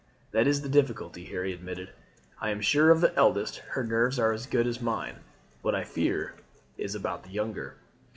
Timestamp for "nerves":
3.83-4.17